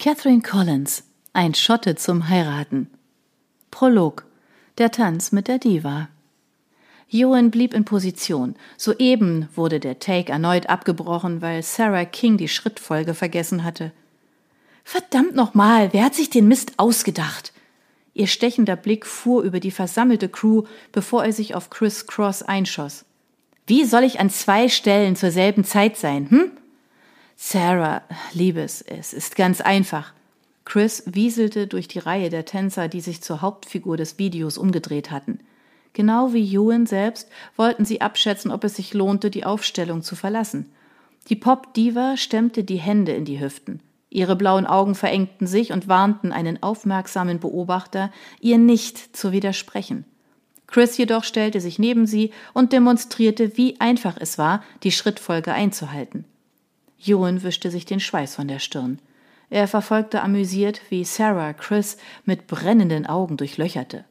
[0.00, 1.02] Catherine Collins,
[1.34, 2.88] ein Schotte zum Heiraten.
[3.70, 4.24] Prolog.
[4.78, 6.08] Der Tanz mit der Diva.
[7.10, 8.56] Ewan blieb in Position.
[8.78, 13.92] Soeben wurde der Take erneut abgebrochen, weil Sarah King die Schrittfolge vergessen hatte.
[14.84, 17.52] Verdammt nochmal, wer hat sich den Mist ausgedacht?
[18.14, 20.62] Ihr stechender Blick fuhr über die versammelte Crew,
[20.92, 23.04] bevor er sich auf Chris Cross einschoss.
[23.66, 26.52] Wie soll ich an zwei Stellen zur selben Zeit sein, hm?
[27.42, 28.02] Sarah,
[28.34, 30.12] Liebes, es ist ganz einfach.
[30.66, 35.40] Chris wieselte durch die Reihe der Tänzer, die sich zur Hauptfigur des Videos umgedreht hatten.
[35.94, 40.70] Genau wie Ewan selbst wollten sie abschätzen, ob es sich lohnte, die Aufstellung zu verlassen.
[41.28, 43.80] Die Pop-Diva stemmte die Hände in die Hüften.
[44.10, 50.04] Ihre blauen Augen verengten sich und warnten einen aufmerksamen Beobachter, ihr nicht zu widersprechen.
[50.66, 56.26] Chris jedoch stellte sich neben sie und demonstrierte, wie einfach es war, die Schrittfolge einzuhalten.
[57.04, 58.98] Ewan wischte sich den Schweiß von der Stirn.
[59.48, 64.04] Er verfolgte amüsiert, wie Sarah Chris mit brennenden Augen durchlöcherte.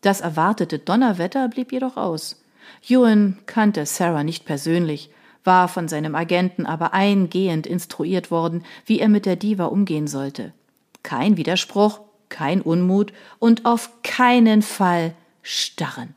[0.00, 2.42] Das erwartete Donnerwetter blieb jedoch aus.
[2.88, 5.10] Ewan kannte Sarah nicht persönlich,
[5.44, 10.52] war von seinem Agenten aber eingehend instruiert worden, wie er mit der Diva umgehen sollte.
[11.02, 16.14] Kein Widerspruch, kein Unmut und auf keinen Fall starren.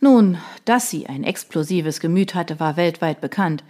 [0.00, 3.64] Nun, dass sie ein explosives Gemüt hatte, war weltweit bekannt.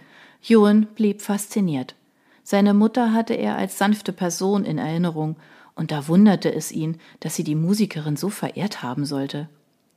[0.47, 1.95] Ewan blieb fasziniert.
[2.43, 5.35] Seine Mutter hatte er als sanfte Person in Erinnerung,
[5.73, 9.49] und da wunderte es ihn, dass sie die Musikerin so verehrt haben sollte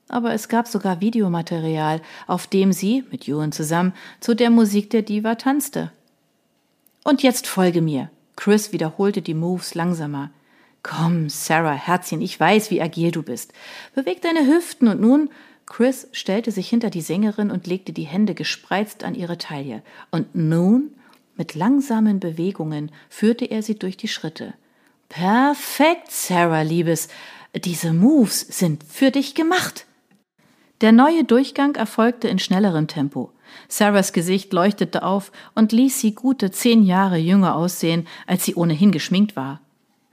[0.08, 5.02] aber es gab sogar Videomaterial, auf dem sie, mit Ewan zusammen, zu der Musik der
[5.02, 5.92] Diva tanzte.
[7.04, 8.10] Und jetzt folge mir.
[8.36, 10.30] Chris wiederholte die Moves langsamer.
[10.82, 13.52] Komm, Sarah, Herzchen, ich weiß, wie agil du bist.
[13.94, 15.30] Beweg deine Hüften und nun.
[15.69, 19.83] Chris stellte sich hinter die Sängerin und legte die Hände gespreizt an ihre Taille.
[20.10, 20.94] Und nun,
[21.36, 24.55] mit langsamen Bewegungen, führte er sie durch die Schritte.
[25.08, 27.08] Perfekt, Sarah, Liebes.
[27.55, 29.86] Diese Moves sind für dich gemacht.
[30.80, 33.32] Der neue Durchgang erfolgte in schnellerem Tempo.
[33.69, 38.92] Sarahs Gesicht leuchtete auf und ließ sie gute zehn Jahre jünger aussehen, als sie ohnehin
[38.92, 39.60] geschminkt war.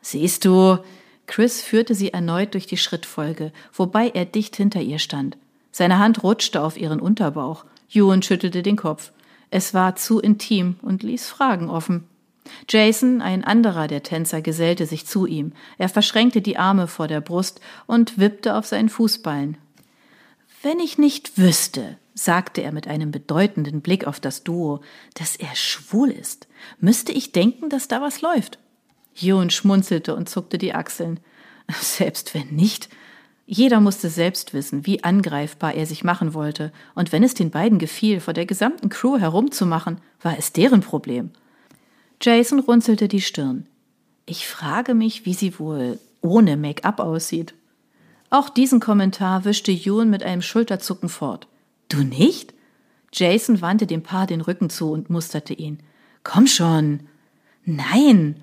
[0.02, 0.80] Siehst du,
[1.28, 5.38] Chris führte sie erneut durch die Schrittfolge, wobei er dicht hinter ihr stand.
[5.78, 7.66] Seine Hand rutschte auf ihren Unterbauch.
[7.92, 9.12] Ewan schüttelte den Kopf.
[9.50, 12.06] Es war zu intim und ließ Fragen offen.
[12.70, 15.52] Jason, ein anderer der Tänzer, gesellte sich zu ihm.
[15.78, 19.58] Er verschränkte die Arme vor der Brust und wippte auf seinen Fußballen.
[20.64, 24.80] Wenn ich nicht wüsste, sagte er mit einem bedeutenden Blick auf das Duo,
[25.16, 26.48] dass er schwul ist,
[26.80, 28.60] müsste ich denken, dass da was läuft.
[29.14, 31.20] Jon schmunzelte und zuckte die Achseln.
[31.82, 32.88] Selbst wenn nicht.
[33.48, 37.78] Jeder musste selbst wissen, wie angreifbar er sich machen wollte, und wenn es den beiden
[37.78, 41.30] gefiel, vor der gesamten Crew herumzumachen, war es deren Problem.
[42.22, 43.68] Jason runzelte die Stirn.
[44.26, 47.54] Ich frage mich, wie sie wohl ohne Make-up aussieht.
[48.32, 51.48] Auch diesen Kommentar wischte Ewan mit einem Schulterzucken fort.
[51.88, 52.54] Du nicht?
[53.14, 55.80] Jason wandte dem Paar den Rücken zu und musterte ihn.
[56.24, 57.02] Komm schon.
[57.64, 58.42] Nein.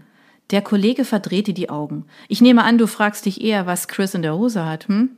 [0.52, 2.04] Der Kollege verdrehte die Augen.
[2.28, 5.16] Ich nehme an, du fragst dich eher, was Chris in der Hose hat, hm?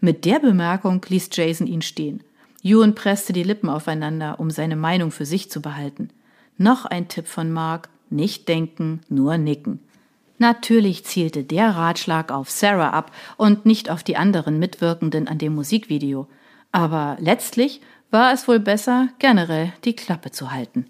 [0.00, 2.22] Mit der Bemerkung ließ Jason ihn stehen.
[2.62, 6.10] Ewan presste die Lippen aufeinander, um seine Meinung für sich zu behalten.
[6.58, 7.88] Noch ein Tipp von Mark.
[8.10, 9.80] Nicht denken, nur nicken.
[10.38, 15.54] Natürlich zielte der Ratschlag auf Sarah ab und nicht auf die anderen Mitwirkenden an dem
[15.54, 16.28] Musikvideo.
[16.70, 17.80] Aber letztlich
[18.10, 20.86] war es wohl besser, generell die Klappe zu halten.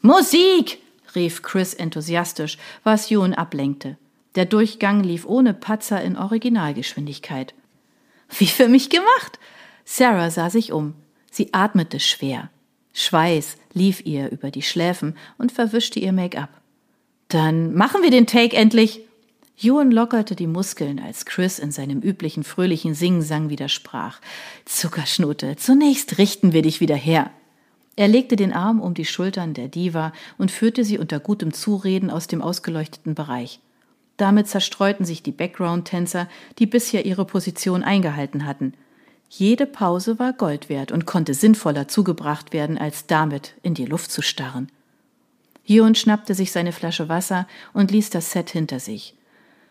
[0.00, 0.78] Musik!
[1.14, 3.96] Rief Chris enthusiastisch, was Ewan ablenkte.
[4.34, 7.54] Der Durchgang lief ohne Patzer in Originalgeschwindigkeit.
[8.38, 9.38] Wie für mich gemacht!
[9.84, 10.94] Sarah sah sich um.
[11.30, 12.50] Sie atmete schwer.
[12.92, 16.50] Schweiß lief ihr über die Schläfen und verwischte ihr Make-up.
[17.28, 19.00] Dann machen wir den Take endlich.
[19.60, 24.20] Ewan lockerte die Muskeln, als Chris in seinem üblichen fröhlichen Singsang widersprach.
[24.64, 27.30] Zuckerschnute, zunächst richten wir dich wieder her.
[27.98, 32.10] Er legte den Arm um die Schultern der Diva und führte sie unter gutem Zureden
[32.10, 33.58] aus dem ausgeleuchteten Bereich.
[34.16, 36.28] Damit zerstreuten sich die Background-Tänzer,
[36.60, 38.74] die bisher ihre Position eingehalten hatten.
[39.28, 44.12] Jede Pause war Gold wert und konnte sinnvoller zugebracht werden, als damit in die Luft
[44.12, 44.70] zu starren.
[45.66, 49.16] Ewan schnappte sich seine Flasche Wasser und ließ das Set hinter sich.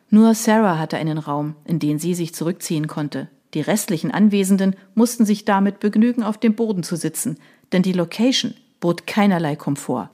[0.10, 3.30] Nur Sarah hatte einen Raum, in den sie sich zurückziehen konnte.
[3.54, 7.38] Die restlichen Anwesenden mussten sich damit begnügen, auf dem Boden zu sitzen,
[7.72, 10.10] denn die Location bot keinerlei Komfort.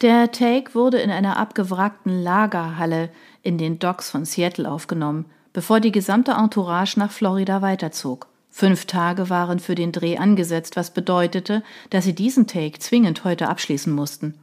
[0.00, 3.10] Der Take wurde in einer abgewrackten Lagerhalle
[3.42, 8.26] in den Docks von Seattle aufgenommen, bevor die gesamte Entourage nach Florida weiterzog.
[8.50, 13.48] Fünf Tage waren für den Dreh angesetzt, was bedeutete, dass sie diesen Take zwingend heute
[13.48, 14.34] abschließen mussten.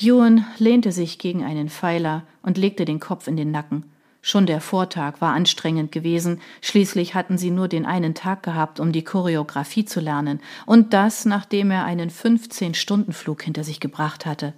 [0.00, 3.84] Ewan lehnte sich gegen einen Pfeiler und legte den Kopf in den Nacken.
[4.26, 8.90] Schon der Vortag war anstrengend gewesen, schließlich hatten sie nur den einen Tag gehabt, um
[8.90, 14.54] die Choreografie zu lernen, und das, nachdem er einen 15-Stunden-Flug hinter sich gebracht hatte.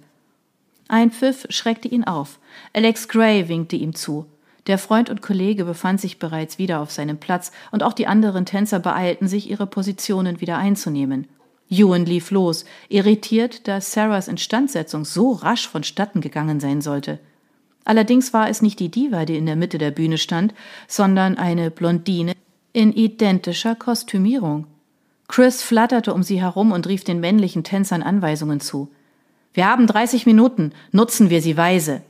[0.87, 2.39] Ein Pfiff schreckte ihn auf.
[2.71, 4.25] Alex Gray winkte ihm zu.
[4.67, 8.45] Der Freund und Kollege befand sich bereits wieder auf seinem Platz, und auch die anderen
[8.45, 11.27] Tänzer beeilten sich, ihre Positionen wieder einzunehmen.
[11.69, 17.19] Ewan lief los, irritiert, dass Sarahs Instandsetzung so rasch vonstatten gegangen sein sollte.
[17.87, 20.53] Allerdings war es nicht die Diva, die in der Mitte der Bühne stand,
[20.89, 22.33] sondern eine Blondine
[22.73, 24.67] in identischer Kostümierung.
[25.29, 28.89] Chris flatterte um sie herum und rief den männlichen Tänzern Anweisungen zu.
[29.53, 32.01] Wir haben 30 Minuten, nutzen wir sie weise.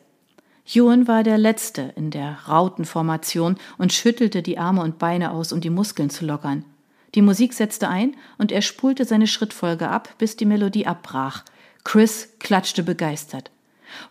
[0.65, 5.61] Ewan war der Letzte in der Rautenformation und schüttelte die Arme und Beine aus, um
[5.61, 6.65] die Muskeln zu lockern.
[7.13, 11.43] Die Musik setzte ein und er spulte seine Schrittfolge ab, bis die Melodie abbrach.
[11.83, 13.51] Chris klatschte begeistert.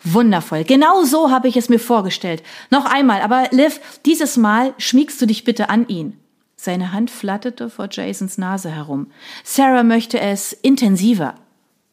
[0.02, 0.64] Wundervoll.
[0.64, 2.42] Genau so habe ich es mir vorgestellt.
[2.70, 6.18] Noch einmal, aber Liv, dieses Mal schmiegst du dich bitte an ihn.
[6.56, 9.08] Seine Hand flatterte vor Jasons Nase herum.
[9.44, 11.34] Sarah möchte es intensiver.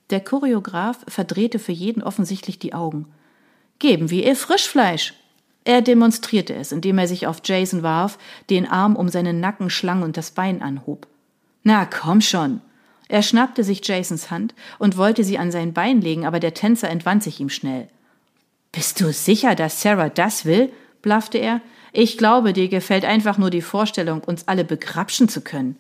[0.10, 3.08] Der Choreograf verdrehte für jeden offensichtlich die Augen.
[3.80, 5.14] Geben wir ihr Frischfleisch.
[5.66, 8.18] Er demonstrierte es, indem er sich auf Jason warf,
[8.50, 11.08] den Arm um seinen Nacken schlang und das Bein anhob.
[11.64, 12.62] Na komm schon.
[13.14, 16.90] Er schnappte sich Jasons Hand und wollte sie an sein Bein legen, aber der Tänzer
[16.90, 17.88] entwand sich ihm schnell.
[18.72, 20.74] Bist du sicher, dass Sarah das will?
[21.04, 21.62] blaffte er.
[21.92, 25.78] Ich glaube, dir gefällt einfach nur die Vorstellung, uns alle begrapschen zu können.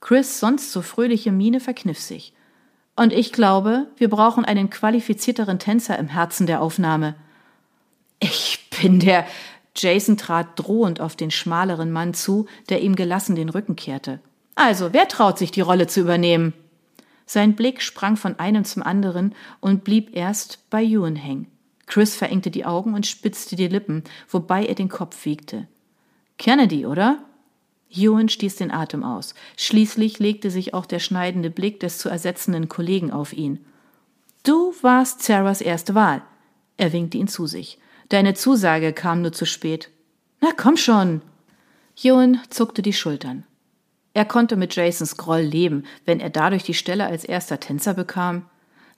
[0.00, 2.32] Chris' sonst so fröhliche Miene verkniff sich.
[2.96, 7.14] Und ich glaube, wir brauchen einen qualifizierteren Tänzer im Herzen der Aufnahme.
[8.18, 9.24] Ich bin der.
[9.76, 14.18] Jason trat drohend auf den schmaleren Mann zu, der ihm gelassen den Rücken kehrte.
[14.62, 16.52] Also, wer traut sich, die Rolle zu übernehmen?
[17.24, 21.46] Sein Blick sprang von einem zum anderen und blieb erst bei Ewan hängen.
[21.86, 25.66] Chris verengte die Augen und spitzte die Lippen, wobei er den Kopf wiegte.
[26.36, 27.24] Kennedy, oder?
[27.90, 29.34] Ewan stieß den Atem aus.
[29.56, 33.64] Schließlich legte sich auch der schneidende Blick des zu ersetzenden Kollegen auf ihn.
[34.42, 36.20] Du warst Sarahs erste Wahl.
[36.76, 37.78] Er winkte ihn zu sich.
[38.10, 39.88] Deine Zusage kam nur zu spät.
[40.42, 41.22] Na komm schon.
[41.96, 43.46] Ewan zuckte die Schultern.
[44.12, 48.44] Er konnte mit Jasons Groll leben, wenn er dadurch die Stelle als erster Tänzer bekam.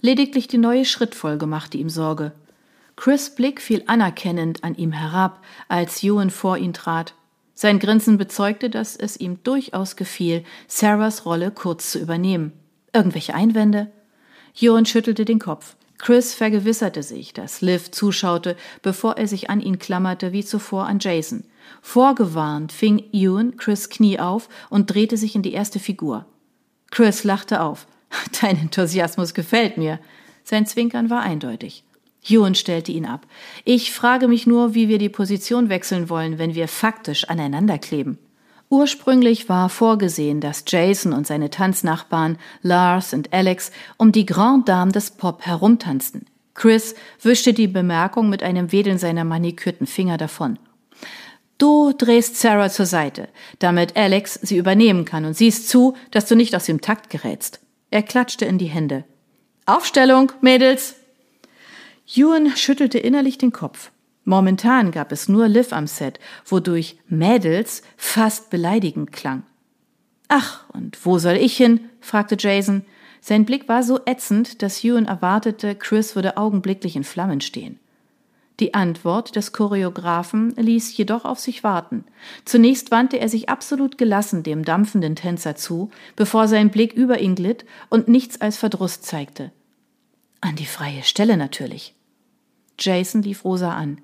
[0.01, 2.33] Lediglich die neue Schrittfolge machte ihm Sorge.
[2.97, 7.15] Chris' Blick fiel anerkennend an ihm herab, als Ewan vor ihn trat.
[7.55, 12.53] Sein Grinsen bezeugte, dass es ihm durchaus gefiel, Sarahs Rolle kurz zu übernehmen.
[12.93, 13.91] Irgendwelche Einwände?
[14.59, 15.77] Ewan schüttelte den Kopf.
[15.99, 20.99] Chris vergewisserte sich, dass Liv zuschaute, bevor er sich an ihn klammerte wie zuvor an
[20.99, 21.45] Jason.
[21.81, 26.27] Vorgewarnt fing Ewan Chris Knie auf und drehte sich in die erste Figur.
[26.91, 27.87] Chris lachte auf.
[28.41, 29.99] Dein Enthusiasmus gefällt mir.
[30.45, 31.85] Sein Zwinkern war eindeutig.
[32.29, 33.27] Ewan stellte ihn ab.
[33.65, 38.19] Ich frage mich nur, wie wir die Position wechseln wollen, wenn wir faktisch aneinander kleben.
[38.69, 44.93] Ursprünglich war vorgesehen, dass Jason und seine Tanznachbarn Lars und Alex um die Grand Dame
[44.93, 46.27] des Pop herumtanzten.
[46.55, 50.59] Chris wischte die Bemerkung mit einem Wedeln seiner manikürten Finger davon.
[51.63, 53.29] Du drehst Sarah zur Seite,
[53.61, 57.61] damit Alex sie übernehmen kann und siehst zu, dass du nicht aus dem Takt gerätst.
[57.89, 59.05] Er klatschte in die Hände.
[59.65, 60.97] Aufstellung, Mädels!
[62.17, 63.93] Ewan schüttelte innerlich den Kopf.
[64.25, 69.45] Momentan gab es nur Liv am Set, wodurch Mädels fast beleidigend klang.
[70.27, 71.91] Ach, und wo soll ich hin?
[72.01, 72.85] fragte Jason.
[73.21, 77.79] Sein Blick war so ätzend, dass Ewan erwartete, Chris würde augenblicklich in Flammen stehen.
[78.61, 82.05] Die Antwort des Choreografen ließ jedoch auf sich warten.
[82.45, 87.35] Zunächst wandte er sich absolut gelassen dem dampfenden Tänzer zu, bevor sein Blick über ihn
[87.35, 89.53] glitt und nichts als Verdruss zeigte.
[90.41, 91.95] An die freie Stelle natürlich.
[92.79, 94.01] Jason lief Rosa an.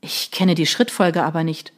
[0.00, 1.72] Ich kenne die Schrittfolge aber nicht.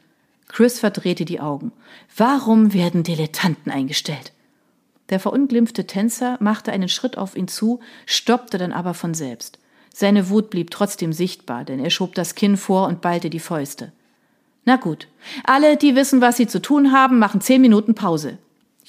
[0.47, 1.71] Chris verdrehte die Augen.
[2.15, 4.33] Warum werden Dilettanten eingestellt?
[5.09, 9.59] Der verunglimpfte Tänzer machte einen Schritt auf ihn zu, stoppte dann aber von selbst.
[9.93, 13.91] Seine Wut blieb trotzdem sichtbar, denn er schob das Kinn vor und ballte die Fäuste.
[14.63, 15.07] Na gut.
[15.43, 18.37] Alle, die wissen, was sie zu tun haben, machen zehn Minuten Pause.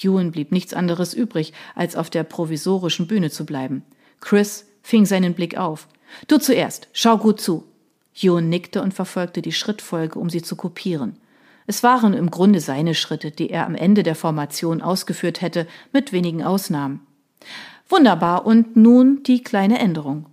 [0.00, 3.82] Ewan blieb nichts anderes übrig, als auf der provisorischen Bühne zu bleiben.
[4.20, 5.88] Chris fing seinen Blick auf.
[6.28, 7.64] Du zuerst, schau gut zu.
[8.20, 11.16] Ewan nickte und verfolgte die Schrittfolge, um sie zu kopieren.
[11.66, 16.12] Es waren im Grunde seine Schritte, die er am Ende der Formation ausgeführt hätte, mit
[16.12, 17.00] wenigen Ausnahmen.
[17.88, 20.26] Wunderbar, und nun die kleine Änderung.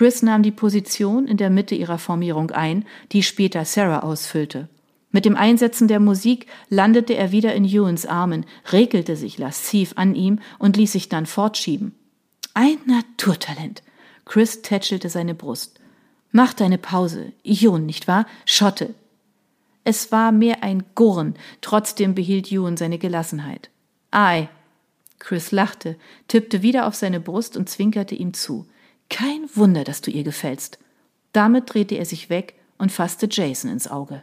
[0.00, 4.70] Chris nahm die Position in der Mitte ihrer Formierung ein, die später Sarah ausfüllte.
[5.10, 10.14] Mit dem Einsetzen der Musik landete er wieder in Ewans Armen, regelte sich lasziv an
[10.14, 11.94] ihm und ließ sich dann fortschieben.
[12.54, 13.82] Ein Naturtalent.
[14.24, 15.78] Chris tätschelte seine Brust.
[16.32, 17.34] Mach deine Pause.
[17.44, 18.24] Ewan, nicht wahr?
[18.46, 18.94] Schotte.
[19.84, 23.68] Es war mehr ein Gurren, trotzdem behielt Ewan seine Gelassenheit.
[24.10, 24.48] Ei.
[25.18, 28.64] Chris lachte, tippte wieder auf seine Brust und zwinkerte ihm zu.
[29.10, 30.78] Kein Wunder, dass du ihr gefällst.
[31.32, 34.22] Damit drehte er sich weg und fasste Jason ins Auge.